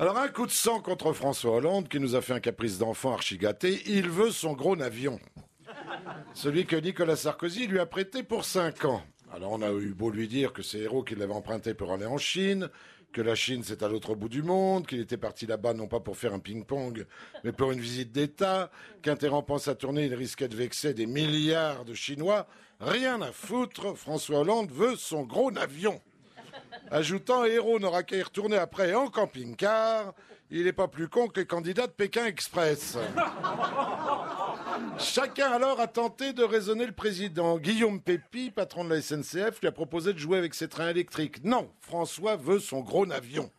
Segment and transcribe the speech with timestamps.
[0.00, 3.12] Alors un coup de sang contre François Hollande qui nous a fait un caprice d'enfant
[3.12, 3.82] archi-gâté.
[3.84, 5.20] Il veut son gros navion.
[6.32, 9.02] Celui que Nicolas Sarkozy lui a prêté pour 5 ans.
[9.30, 12.06] Alors on a eu beau lui dire que c'est Héros qui l'avait emprunté pour aller
[12.06, 12.70] en Chine,
[13.12, 16.00] que la Chine c'est à l'autre bout du monde, qu'il était parti là-bas non pas
[16.00, 17.04] pour faire un ping-pong,
[17.44, 18.70] mais pour une visite d'État,
[19.02, 22.46] qu'interrompant sa tournée il risquait de vexer des milliards de Chinois.
[22.80, 26.00] Rien à foutre, François Hollande veut son gros navion.
[26.90, 30.12] Ajoutant, Héros n'aura qu'à y retourner après en camping-car.
[30.50, 32.98] Il n'est pas plus con que les candidats de Pékin Express.
[34.98, 37.58] Chacun alors a tenté de raisonner le président.
[37.58, 41.44] Guillaume Pépi, patron de la SNCF, lui a proposé de jouer avec ses trains électriques.
[41.44, 43.50] Non, François veut son gros navion.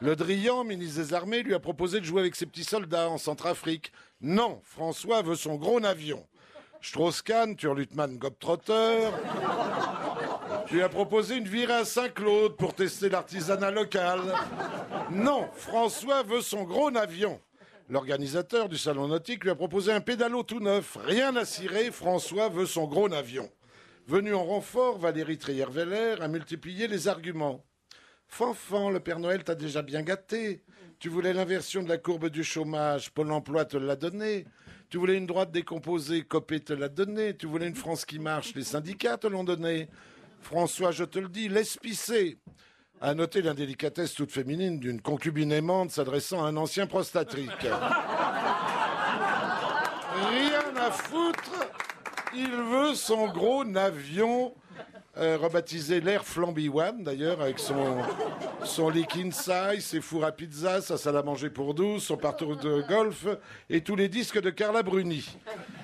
[0.00, 3.18] Le Drian, ministre des Armées, lui a proposé de jouer avec ses petits soldats en
[3.18, 3.92] Centrafrique.
[4.20, 6.26] Non, François veut son gros navion.
[6.82, 8.18] Strauss-Kahn, Turlutman
[10.64, 14.20] Gobtrotter, lui a proposé une virée à Saint-Claude pour tester l'artisanat local.
[15.10, 17.40] Non, François veut son gros navion.
[17.90, 20.96] L'organisateur du salon nautique lui a proposé un pédalo tout neuf.
[21.04, 23.50] Rien à cirer, François veut son gros navion.
[24.06, 27.64] Venu en renfort, Valérie Trier-Veller a multiplié les arguments.
[28.26, 30.62] Fanfan, le Père Noël t'a déjà bien gâté.
[30.98, 34.46] Tu voulais l'inversion de la courbe du chômage, Pôle emploi te l'a donné.
[34.88, 37.36] Tu voulais une droite décomposée, Copé te l'a donné.
[37.36, 39.88] Tu voulais une France qui marche, les syndicats te l'ont donné.
[40.44, 41.48] François, je te le dis,
[41.80, 42.38] pisser.
[43.00, 47.50] À noter l'indélicatesse toute féminine d'une concubine aimante s'adressant à un ancien prostatrique.
[50.30, 51.50] Rien à foutre.
[52.36, 54.54] Il veut son gros navion,
[55.16, 57.98] euh, rebaptisé l'air Flamby One, d'ailleurs, avec son,
[58.64, 62.56] son liquide size, ses fours à pizza, sa salle à manger pour douze, son parcours
[62.56, 63.26] de golf
[63.70, 65.36] et tous les disques de Carla Bruni.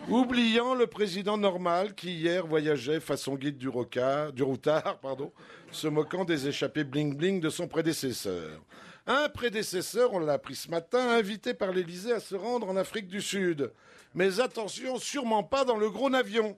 [0.09, 5.33] Oubliant le président normal qui hier voyageait façon guide du, routard, pardon,
[5.71, 8.61] se moquant des échappées bling-bling de son prédécesseur.
[9.07, 13.09] Un prédécesseur, on l'a appris ce matin, invité par l'Élysée à se rendre en Afrique
[13.09, 13.73] du Sud.
[14.15, 16.57] Mais attention, sûrement pas dans le gros avion.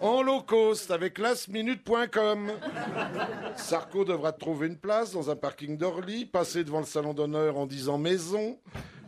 [0.00, 2.52] En low cost avec lastminute.com.
[3.56, 7.66] Sarko devra trouver une place dans un parking d'Orly, passer devant le salon d'honneur en
[7.66, 8.58] disant maison,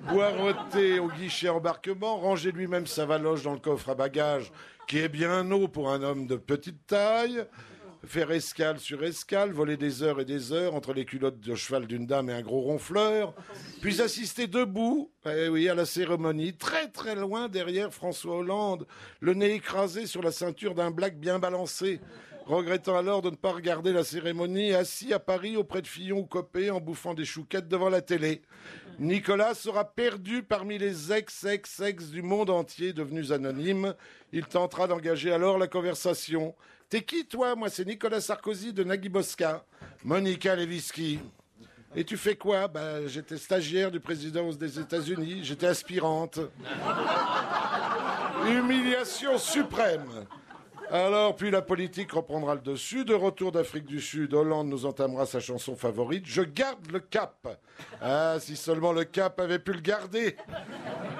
[0.06, 4.52] boireter au guichet embarquement, ranger lui-même sa valoche dans le coffre à bagages,
[4.86, 7.44] qui est bien haut pour un homme de petite taille,
[8.06, 11.86] faire escale sur escale, voler des heures et des heures entre les culottes de cheval
[11.86, 13.34] d'une dame et un gros ronfleur,
[13.80, 18.86] puis assister debout, eh à la cérémonie, très très loin derrière François Hollande,
[19.20, 22.00] le nez écrasé sur la ceinture d'un black bien balancé,
[22.48, 26.24] regrettant alors de ne pas regarder la cérémonie, assis à Paris auprès de Fillon ou
[26.24, 28.42] Copé en bouffant des chouquettes devant la télé.
[28.98, 33.94] Nicolas sera perdu parmi les ex-ex-ex du monde entier devenus anonymes.
[34.32, 36.54] Il tentera d'engager alors la conversation.
[36.88, 37.54] T'es qui toi?
[37.54, 39.64] Moi c'est Nicolas Sarkozy de Nagui Bosca.
[40.02, 41.20] Monica Lewinsky.
[41.94, 42.66] Et tu fais quoi?
[42.68, 46.40] Ben, J'étais stagiaire du président des États-Unis, j'étais aspirante.
[48.46, 50.26] Humiliation suprême.
[50.90, 53.04] Alors, puis la politique reprendra le dessus.
[53.04, 56.24] De retour d'Afrique du Sud, Hollande nous entamera sa chanson favorite.
[56.26, 57.46] Je garde le cap.
[58.00, 60.36] Ah, si seulement le cap avait pu le garder.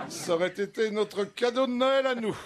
[0.09, 2.37] Ça aurait été notre cadeau de Noël à nous.